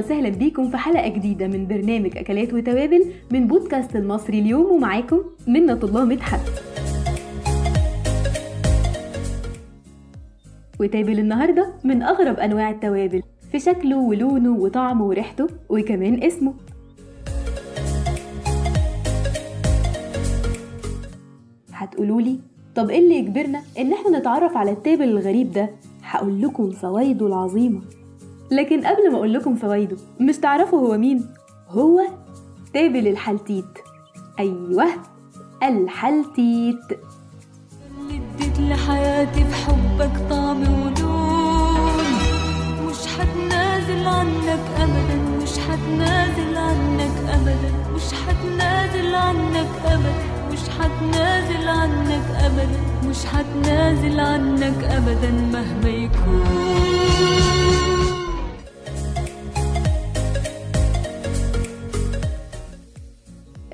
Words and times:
وسهلا 0.00 0.28
بيكم 0.28 0.70
في 0.70 0.76
حلقة 0.76 1.08
جديدة 1.08 1.46
من 1.46 1.66
برنامج 1.66 2.16
أكلات 2.18 2.54
وتوابل 2.54 3.04
من 3.32 3.46
بودكاست 3.46 3.96
المصري 3.96 4.38
اليوم 4.38 4.72
ومعاكم 4.72 5.20
منة 5.46 5.78
الله 5.82 6.04
مدحت. 6.04 6.40
وتابل 10.80 11.18
النهاردة 11.18 11.72
من 11.84 12.02
أغرب 12.02 12.38
أنواع 12.38 12.70
التوابل 12.70 13.22
في 13.52 13.58
شكله 13.60 13.96
ولونه 13.96 14.52
وطعمه 14.56 15.04
وريحته 15.04 15.46
وكمان 15.68 16.22
اسمه. 16.22 16.54
هتقولولي 21.72 22.38
طب 22.74 22.90
إيه 22.90 22.98
اللي 22.98 23.14
يجبرنا 23.14 23.62
إن 23.78 23.92
إحنا 23.92 24.18
نتعرف 24.18 24.56
على 24.56 24.70
التابل 24.70 25.04
الغريب 25.08 25.52
ده؟ 25.52 25.70
هقول 26.02 26.42
لكم 26.42 26.70
فوائده 26.70 27.26
العظيمة. 27.26 27.80
لكن 28.50 28.86
قبل 28.86 29.10
ما 29.10 29.16
أقول 29.16 29.32
لكم 29.34 29.54
فوائده 29.54 29.96
مش 30.20 30.36
تعرفوا 30.38 30.78
هو 30.80 30.98
مين؟ 30.98 31.26
هو 31.68 32.00
تابل 32.74 33.08
الحلتيت. 33.08 33.78
أيوه 34.38 34.86
الحلتيت. 35.62 36.78
اللي 38.00 38.20
اديت 38.34 38.60
لحياتي 38.60 39.44
بحبك 39.44 40.10
طعم 40.30 40.62
ولون 40.62 42.04
مش 42.88 43.06
حتنازل 43.06 44.06
عنك 44.06 44.60
ابدا 44.78 45.16
مش 45.42 45.58
حتنازل 45.58 46.56
عنك 46.56 47.16
ابدا. 47.28 47.70
مش 47.94 48.12
حتنازل 48.12 49.14
عنك 49.14 49.68
ابدا 49.84 50.12
مش 50.52 50.68
حتنازل 50.78 51.68
عنك 51.68 52.24
ابدا. 52.40 52.80
مش 53.08 53.24
حتنازل 53.26 54.20
عنك 54.20 54.84
ابدا 54.84 55.30
مهما 55.52 55.88
يكون. 55.88 57.79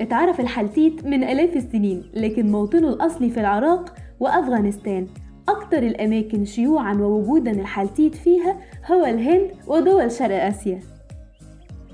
اتعرف 0.07 0.41
الحلتيت 0.41 1.05
من 1.05 1.25
آلاف 1.25 1.57
السنين 1.57 2.03
لكن 2.15 2.53
موطنه 2.53 2.89
الأصلي 2.89 3.31
في 3.31 3.41
العراق 3.41 3.95
وأفغانستان. 4.21 5.07
أكتر 5.49 5.79
الأماكن 5.79 6.45
شيوعا 6.45 6.95
ووجودا 6.95 7.51
الحلتيت 7.51 8.15
فيها 8.15 8.57
هو 8.93 9.05
الهند 9.05 9.51
ودول 9.67 10.13
شرق 10.13 10.45
آسيا. 10.45 10.81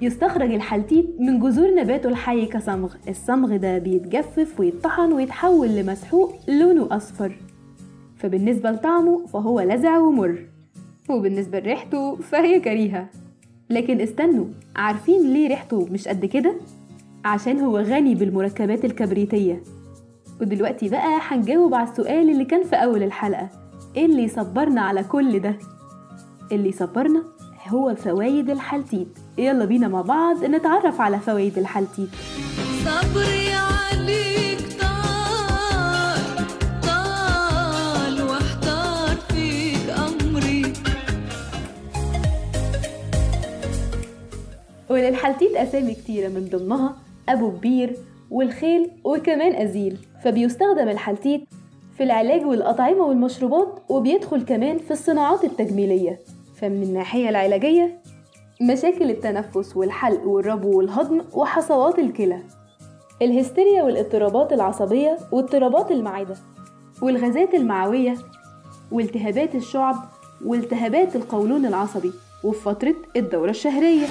يستخرج 0.02 0.52
الحلتيت 0.52 1.06
من 1.20 1.40
جذور 1.40 1.74
نباته 1.74 2.08
الحي 2.08 2.46
كصمغ. 2.46 2.94
الصمغ 3.08 3.56
ده 3.56 3.78
بيتجفف 3.78 4.60
ويتطحن 4.60 5.12
ويتحول 5.12 5.68
لمسحوق 5.68 6.32
لونه 6.48 6.88
أصفر. 6.90 7.36
فبالنسبة 8.16 8.70
لطعمه 8.70 9.26
فهو 9.26 9.60
لذع 9.60 9.98
ومر. 9.98 10.38
وبالنسبة 11.10 11.60
لريحته 11.60 12.16
فهي 12.16 12.60
كريهة. 12.60 13.08
لكن 13.70 14.00
استنوا 14.00 14.46
عارفين 14.76 15.32
ليه 15.32 15.48
ريحته 15.48 15.88
مش 15.90 16.08
قد 16.08 16.24
كده؟ 16.24 16.54
عشان 17.24 17.60
هو 17.60 17.78
غني 17.78 18.14
بالمركبات 18.14 18.84
الكبريتية. 18.84 19.62
ودلوقتي 20.40 20.88
بقى 20.88 21.18
هنجاوب 21.28 21.74
على 21.74 21.88
السؤال 21.90 22.30
اللي 22.30 22.44
كان 22.44 22.62
في 22.64 22.76
أول 22.76 23.02
الحلقة. 23.02 23.48
إيه 23.96 24.06
اللي 24.06 24.22
يصبرنا 24.22 24.80
على 24.80 25.04
كل 25.04 25.38
ده؟ 25.38 25.58
اللي 26.52 26.68
يصبرنا 26.68 27.22
هو 27.68 27.94
فوايد 27.94 28.50
الحلتيت 28.50 29.18
يلا 29.38 29.64
بينا 29.64 29.88
مع 29.88 30.00
بعض 30.02 30.44
نتعرف 30.44 31.00
على 31.00 31.18
فوايد 31.18 31.58
الحلتيت 31.58 32.08
صبري 32.84 33.48
عليك 33.54 34.58
طال 34.80 36.46
طال 36.82 38.22
واحتار 38.22 39.16
فيك 39.16 39.90
أمري. 39.90 40.72
وللحلتيت 44.90 45.56
أسامي 45.56 45.94
كتيرة 45.94 46.28
من 46.28 46.48
ضمنها 46.52 46.96
أبو 47.28 47.50
كبير 47.50 47.96
والخيل 48.30 48.90
وكمان 49.04 49.54
أزيل 49.54 49.98
فبيستخدم 50.24 50.88
الحلتيت 50.88 51.44
في 51.96 52.02
العلاج 52.02 52.44
والأطعمة 52.46 53.04
والمشروبات 53.04 53.82
وبيدخل 53.88 54.42
كمان 54.42 54.78
في 54.78 54.90
الصناعات 54.90 55.44
التجميلية. 55.44 56.18
فمن 56.56 56.82
الناحية 56.82 57.28
العلاجية 57.28 57.98
مشاكل 58.60 59.10
التنفس 59.10 59.76
والحلق 59.76 60.26
والربو 60.26 60.78
والهضم 60.78 61.20
وحصوات 61.34 61.98
الكلى 61.98 62.38
الهستيريا 63.22 63.82
والاضطرابات 63.82 64.52
العصبية 64.52 65.18
واضطرابات 65.32 65.90
المعدة 65.90 66.34
والغازات 67.02 67.54
المعوية 67.54 68.14
والتهابات 68.92 69.54
الشعب 69.54 69.96
والتهابات 70.44 71.16
القولون 71.16 71.66
العصبي 71.66 72.12
وفي 72.44 72.60
فترة 72.60 72.94
الدورة 73.16 73.50
الشهرية. 73.50 74.06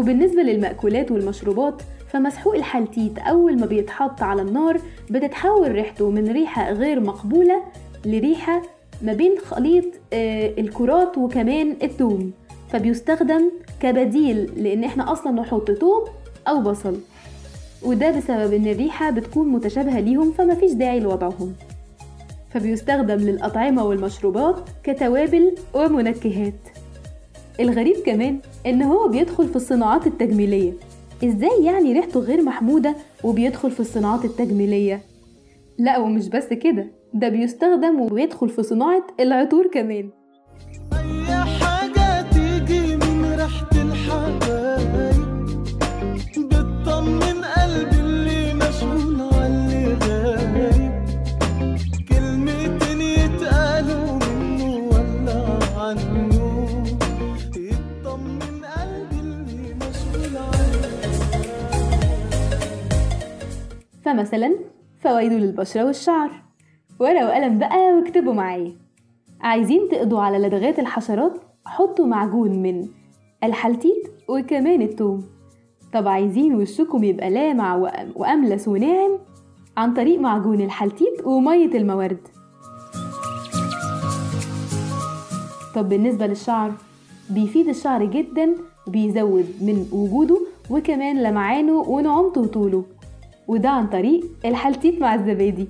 وبالنسبة 0.00 0.42
للمأكولات 0.42 1.10
والمشروبات 1.10 1.82
فمسحوق 2.08 2.54
الحلتيت 2.54 3.18
أول 3.18 3.60
ما 3.60 3.66
بيتحط 3.66 4.22
على 4.22 4.42
النار 4.42 4.80
بتتحول 5.10 5.72
ريحته 5.72 6.10
من 6.10 6.32
ريحة 6.32 6.72
غير 6.72 7.00
مقبولة 7.00 7.62
لريحة 8.06 8.62
ما 9.02 9.12
بين 9.12 9.38
خليط 9.38 9.84
آه، 10.12 10.52
الكرات 10.58 11.18
وكمان 11.18 11.76
التوم 11.82 12.32
فبيستخدم 12.72 13.50
كبديل 13.80 14.50
لأن 14.56 14.84
إحنا 14.84 15.12
أصلا 15.12 15.32
نحط 15.32 15.70
توم 15.70 16.04
أو 16.48 16.60
بصل. 16.60 16.96
وده 17.82 18.10
بسبب 18.10 18.52
إن 18.52 18.66
الريحة 18.66 19.10
بتكون 19.10 19.48
متشابهة 19.48 20.00
ليهم 20.00 20.32
فمفيش 20.32 20.72
داعي 20.72 21.00
لوضعهم. 21.00 21.54
فبيستخدم 22.50 23.14
للأطعمة 23.16 23.84
والمشروبات 23.84 24.56
كتوابل 24.84 25.54
ومنكهات. 25.74 26.79
الغريب 27.60 27.96
كمان 28.06 28.38
إن 28.66 28.82
هو 28.82 29.08
بيدخل 29.08 29.48
في 29.48 29.56
الصناعات 29.56 30.06
التجميلية. 30.06 30.72
إزاي 31.24 31.64
يعني 31.64 31.92
ريحته 31.92 32.20
غير 32.20 32.42
محمودة 32.42 32.94
وبيدخل 33.24 33.70
في 33.70 33.80
الصناعات 33.80 34.24
التجميلية؟ 34.24 35.00
لا 35.78 35.98
ومش 35.98 36.28
بس 36.28 36.46
كده 36.48 36.86
ده 37.14 37.28
بيستخدم 37.28 38.00
وبيدخل 38.00 38.48
في 38.48 38.62
صناعة 38.62 39.06
العطور 39.20 39.66
كمان. 39.66 40.10
فمثلا 64.12 64.54
فوائده 65.00 65.34
للبشرة 65.36 65.84
والشعر. 65.84 66.30
ورقة 67.00 67.26
وقلم 67.26 67.58
بقى 67.58 67.92
واكتبوا 67.92 68.32
معايا. 68.34 68.72
عايزين 69.40 69.88
تقضوا 69.90 70.20
على 70.20 70.38
لدغات 70.38 70.78
الحشرات؟ 70.78 71.32
حطوا 71.66 72.06
معجون 72.06 72.62
من 72.62 72.88
الحلتيت 73.44 74.02
وكمان 74.28 74.82
التوم. 74.82 75.24
طب 75.92 76.08
عايزين 76.08 76.54
وشكم 76.54 77.04
يبقى 77.04 77.30
لامع 77.30 77.82
وأم- 77.88 78.16
وأملس 78.16 78.68
وناعم 78.68 79.18
عن 79.76 79.94
طريق 79.94 80.20
معجون 80.20 80.60
الحلتيت 80.60 81.26
ومية 81.26 81.74
المورد 81.78 82.18
طب 85.74 85.88
بالنسبة 85.88 86.26
للشعر 86.26 86.72
بيفيد 87.30 87.68
الشعر 87.68 88.04
جدا 88.04 88.54
وبيزود 88.86 89.46
من 89.60 89.86
وجوده 89.92 90.40
وكمان 90.70 91.22
لمعانه 91.22 91.72
ونعومته 91.72 92.40
وطوله. 92.40 92.84
وده 93.50 93.68
عن 93.68 93.86
طريق 93.86 94.24
الحلتيت 94.44 95.00
مع 95.00 95.14
الزبادي. 95.14 95.68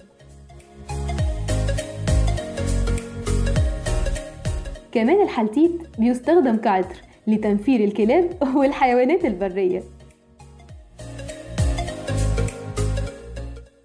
كمان 4.93 5.23
الحلتيت 5.23 5.73
بيستخدم 5.99 6.57
كعطر 6.57 6.97
لتنفير 7.27 7.85
الكلاب 7.85 8.31
والحيوانات 8.57 9.25
البرية. 9.25 9.83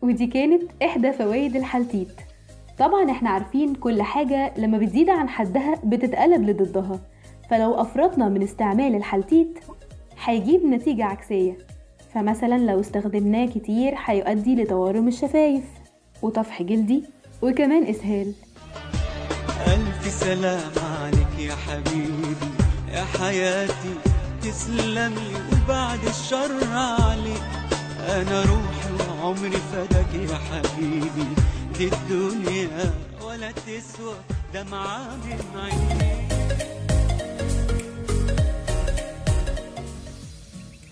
ودي 0.01 0.27
كانت 0.27 0.63
إحدى 0.83 1.11
فوائد 1.11 1.55
الحلتيت 1.55 2.21
طبعا 2.79 3.11
إحنا 3.11 3.29
عارفين 3.29 3.75
كل 3.75 4.01
حاجة 4.01 4.53
لما 4.57 4.77
بتزيد 4.77 5.09
عن 5.09 5.29
حدها 5.29 5.81
بتتقلب 5.83 6.49
لضدها. 6.49 6.99
فلو 7.49 7.73
أفرطنا 7.73 8.29
من 8.29 8.43
استعمال 8.43 8.95
الحلتيت 8.95 9.59
هيجيب 10.25 10.65
نتيجة 10.65 11.05
عكسية. 11.05 11.74
فمثلا 12.15 12.57
لو 12.57 12.79
استخدمناه 12.79 13.45
كتير 13.45 13.93
هيؤدي 14.05 14.55
لتورم 14.55 15.07
الشفايف 15.07 15.63
وطفح 16.21 16.61
جلدي 16.61 17.03
وكمان 17.41 17.83
إسهال. 17.83 18.33
ألف 19.67 20.13
سلام 20.13 20.71
عليك 21.01 21.39
يا 21.39 21.55
حبيبي 21.55 22.35
يا 22.91 23.03
حياتي 23.19 23.95
تسلمي 24.41 25.31
وبعد 25.51 25.99
الشر 26.07 26.67
عليك. 26.73 27.43
أنا 28.07 28.41
روحي 28.41 29.09
وعمري 29.19 29.57
فداك 29.71 30.13
يا 30.13 30.37
حبيبي 30.37 31.27
دي 31.77 31.89
الدنيا 31.93 32.93
ولا 33.25 33.51
تسوى 33.51 34.15
دمعة 34.53 35.15
من 35.15 35.39
عينيك. 35.55 36.34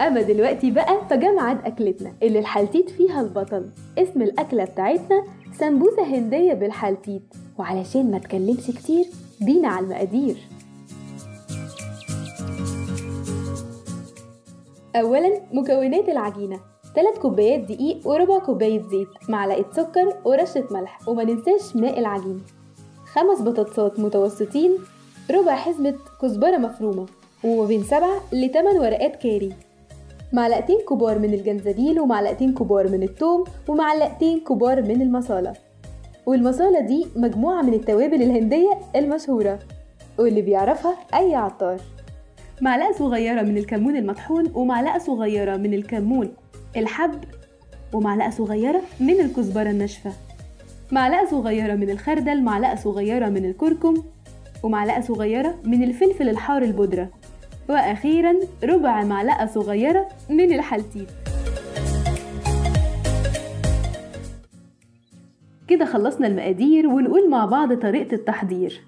أما 0.07 0.21
دلوقتي 0.21 0.71
بقى 0.71 1.01
فجا 1.09 1.31
ميعاد 1.31 1.65
أكلتنا 1.65 2.13
اللي 2.23 2.39
الحلتيت 2.39 2.89
فيها 2.89 3.21
البطل. 3.21 3.69
اسم 3.97 4.21
الأكلة 4.21 4.63
بتاعتنا 4.65 5.23
سمبوسة 5.59 6.03
هندية 6.03 6.53
بالحلتيت. 6.53 7.21
وعلشان 7.59 8.11
ما 8.11 8.17
تكلمش 8.17 8.67
كتير 8.67 9.05
بينا 9.41 9.67
على 9.67 9.85
المقادير. 9.85 10.37
أولا 14.95 15.41
مكونات 15.53 16.09
العجينة. 16.09 16.59
3 16.95 17.19
كوبايات 17.21 17.59
دقيق 17.59 18.07
وربع 18.07 18.39
كوباية 18.39 18.81
زيت 18.81 19.07
معلقة 19.29 19.65
سكر 19.71 20.13
ورشة 20.25 20.63
ملح 20.71 21.07
وما 21.07 21.23
ننساش 21.23 21.75
ماء 21.75 21.99
العجينة 21.99 22.39
خمس 23.05 23.41
بطاطسات 23.41 23.99
متوسطين 23.99 24.77
ربع 25.31 25.55
حزمة 25.55 25.95
كزبرة 26.21 26.57
مفرومة 26.57 27.05
وما 27.43 27.65
بين 27.65 27.83
سبع 27.83 28.09
لتمن 28.33 28.77
ورقات 28.77 29.15
كاري. 29.15 29.53
معلقتين 30.33 30.77
كبار 30.89 31.19
من 31.19 31.33
الجنزبيل 31.33 31.99
ومعلقتين 31.99 32.53
كبار 32.53 32.87
من 32.87 33.03
الثوم 33.03 33.43
ومعلقتين 33.67 34.39
كبار 34.39 34.81
من 34.81 35.01
المصالة. 35.01 35.53
والمصالة 36.25 36.79
دي 36.79 37.07
مجموعة 37.15 37.61
من 37.61 37.73
التوابل 37.73 38.21
الهندية 38.21 38.79
المشهورة 38.95 39.59
واللي 40.19 40.41
بيعرفها 40.41 40.95
أي 41.13 41.35
عطار. 41.35 41.77
معلقة 42.61 42.91
صغيرة 42.91 43.41
من 43.41 43.57
الكمون 43.57 43.95
المطحون 43.95 44.51
ومعلقة 44.55 44.99
صغيرة 44.99 45.57
من 45.57 45.73
الكمون 45.73 46.29
الحب 46.77 47.23
ومعلقة 47.93 48.29
صغيرة 48.29 48.81
من 48.99 49.19
الكزبرة 49.19 49.69
الناشفة. 49.69 50.11
معلقة 50.91 51.25
صغيرة 51.31 51.75
من 51.75 51.89
الخردل 51.89 52.43
معلقة 52.43 52.75
صغيرة 52.75 53.29
من 53.29 53.45
الكركم 53.45 54.03
ومعلقة 54.63 55.01
صغيرة 55.01 55.55
من 55.65 55.83
الفلفل 55.83 56.29
الحار 56.29 56.61
البودرة. 56.61 57.09
وأخيرا 57.69 58.33
ربع 58.63 59.03
معلقة 59.03 59.45
صغيرة 59.45 60.07
من 60.29 60.53
الحلتيت 60.53 61.09
كده 65.67 65.85
خلصنا 65.85 66.27
المقادير 66.27 66.87
ونقول 66.87 67.29
مع 67.29 67.45
بعض 67.45 67.73
طريقة 67.73 68.15
التحضير. 68.15 68.81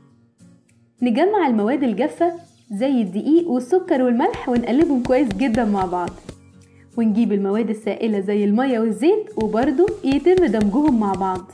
نجمع 1.02 1.48
المواد 1.48 1.84
الجافة 1.84 2.32
زي 2.72 3.02
الدقيق 3.02 3.50
والسكر 3.50 4.02
والملح 4.02 4.50
ونقلبهم 4.50 5.04
كويس 5.04 5.28
جدا 5.28 5.66
مع 5.66 5.86
بعض. 5.86 6.10
ونجيب 6.98 7.34
المواد 7.34 7.70
السائلة 7.70 8.20
زي 8.20 8.44
المية 8.46 8.80
والزيت 8.80 9.44
وبرضه 9.44 9.86
يتم 10.04 10.46
دمجهم 10.46 11.00
مع 11.00 11.14
بعض. 11.14 11.52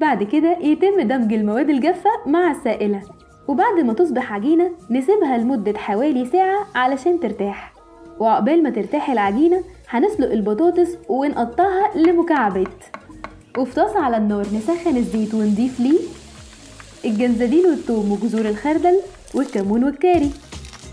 بعد 0.00 0.22
كده 0.22 0.58
يتم 0.58 1.00
دمج 1.00 1.32
المواد 1.32 1.70
الجافة 1.70 2.10
مع 2.26 2.50
السائلة. 2.50 3.02
وبعد 3.48 3.80
ما 3.80 3.92
تصبح 3.92 4.32
عجينة 4.32 4.70
نسيبها 4.90 5.38
لمدة 5.38 5.78
حوالي 5.78 6.26
ساعة 6.26 6.66
علشان 6.74 7.20
ترتاح. 7.20 7.72
وعقبال 8.20 8.62
ما 8.62 8.70
ترتاح 8.70 9.10
العجينة 9.10 9.64
هنسلق 9.88 10.30
البطاطس 10.32 10.96
ونقطعها 11.08 11.96
لمكعبات. 11.96 12.84
وفي 13.58 13.74
طاسة 13.74 14.00
على 14.00 14.16
النار 14.16 14.46
نسخن 14.54 14.96
الزيت 14.96 15.34
ونضيف 15.34 15.80
ليه 15.80 16.00
الجنزبيل 17.04 17.66
والثوم 17.66 18.12
وجذور 18.12 18.48
الخردل 18.48 19.00
والكمون 19.34 19.84
والكاري. 19.84 20.30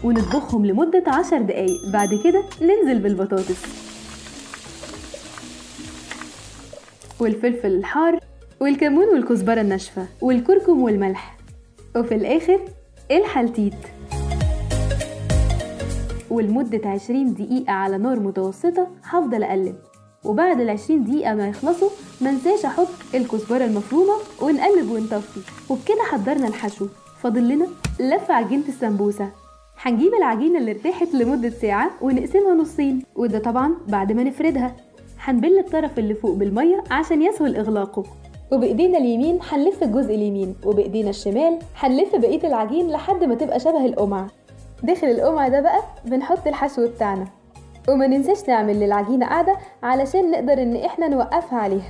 ونطبخهم 0.04 0.66
لمدة 0.66 1.04
عشر 1.08 1.42
دقايق. 1.42 1.92
بعد 1.94 2.10
كده 2.24 2.44
ننزل 2.62 3.00
بالبطاطس. 3.00 3.64
والفلفل 7.20 7.72
الحار 7.72 8.20
والكمون 8.60 9.08
والكزبرة 9.08 9.62
الناشفة 9.62 10.06
والكركم 10.22 10.82
والملح. 10.82 11.39
وفي 11.96 12.16
الآخر 12.16 12.60
الحلتيت. 13.12 13.74
ولمدة 16.30 16.90
عشرين 16.90 17.34
دقيقة 17.34 17.72
على 17.72 17.98
نار 17.98 18.20
متوسطة 18.20 18.88
هفضل 19.04 19.44
أقلب. 19.44 19.76
وبعد 20.26 20.62
العشرين 20.62 21.04
دقيقة 21.04 21.36
ما 21.36 21.48
يخلصوا 21.48 21.90
منساش 22.22 22.66
أحط 22.66 22.88
الكزبرة 23.16 23.66
المفرومة 23.66 24.14
ونقلب 24.42 24.92
ونطفي. 24.92 25.40
وبكده 25.70 26.04
حضرنا 26.12 26.48
الحشو. 26.48 26.88
فاضل 27.22 27.48
لنا 27.48 27.68
لف 28.00 28.32
عجينة 28.32 28.68
السمبوسة. 28.68 29.30
هنجيب 29.82 30.14
العجينة 30.14 30.60
اللي 30.60 30.72
ارتاحت 30.72 31.14
لمدة 31.14 31.50
ساعة 31.50 31.92
ونقسمها 32.02 32.54
نصين. 32.54 33.04
وده 33.16 33.40
طبعا 33.40 33.76
بعد 33.88 34.12
ما 34.12 34.24
نفردها. 34.24 34.76
هنبل 35.20 35.60
الطرف 35.60 36.00
اللي 36.00 36.14
فوق 36.14 36.36
بالمية 36.36 36.84
عشان 36.92 37.22
يسهل 37.22 37.56
إغلاقه. 37.56 38.04
وبإيدينا 38.52 38.98
اليمين 38.98 39.40
هنلف 39.50 39.84
الجزء 39.84 40.16
اليمين 40.16 40.56
وبإيدينا 40.66 41.10
الشمال 41.10 41.60
هنلف 41.80 42.16
بقية 42.16 42.48
العجين 42.48 42.92
لحد 42.92 43.24
ما 43.24 43.36
تبقى 43.36 43.60
شبه 43.60 43.86
القمع. 43.86 44.28
داخل 44.84 45.08
القمع 45.08 45.48
ده 45.48 45.62
بقى 45.62 45.80
بنحط 46.06 46.48
الحشو 46.48 46.88
بتاعنا. 46.88 47.28
وما 47.90 48.08
ننساش 48.08 48.50
نعمل 48.50 48.80
للعجينة 48.80 49.26
قاعدة 49.26 49.58
علشان 49.84 50.32
نقدر 50.32 50.54
إن 50.54 50.76
إحنا 50.76 51.08
نوقفها 51.08 51.60
عليها. 51.60 51.90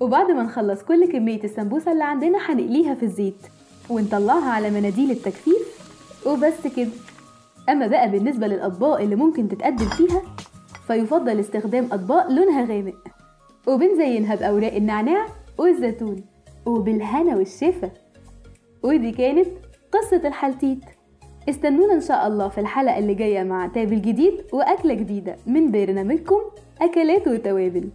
وبعد 0.00 0.30
ما 0.30 0.42
نخلص 0.42 0.82
كل 0.82 1.12
كمية 1.12 1.44
السمبوسة 1.44 1.92
اللي 1.92 2.04
عندنا 2.04 2.38
هنقليها 2.46 2.94
في 2.94 3.02
الزيت 3.02 3.36
ونطلعها 3.90 4.50
على 4.50 4.70
مناديل 4.70 5.10
التجفيف 5.10 5.86
وبس 6.26 6.66
كده. 6.76 6.88
أما 7.68 7.86
بقى 7.86 8.10
بالنسبة 8.10 8.46
للأطباق 8.46 9.00
اللي 9.00 9.16
ممكن 9.16 9.48
تتقدم 9.48 9.88
فيها 9.88 10.22
فيفضل 10.86 11.40
استخدام 11.40 11.88
أطباق 11.92 12.30
لونها 12.30 12.64
غامق. 12.64 12.94
وبنزينها 13.66 14.34
بأوراق 14.34 14.74
النعناع 14.74 15.26
والزيتون 15.58 16.24
وبالهنا 16.66 17.36
والشفا. 17.36 17.90
ودي 18.82 19.10
كانت 19.10 19.46
قصة 19.92 20.28
الحلتيت. 20.28 20.84
استنونا 21.48 21.94
إن 21.94 22.00
شاء 22.00 22.26
الله 22.26 22.48
في 22.48 22.60
الحلقة 22.60 22.98
اللي 22.98 23.14
جاية 23.14 23.42
مع 23.42 23.66
تابل 23.66 24.02
جديد 24.02 24.44
وأكلة 24.52 24.94
جديدة 24.94 25.36
من 25.46 25.70
برنامجكم 25.70 26.40
أكلات 26.82 27.28
وتوابل. 27.28 27.88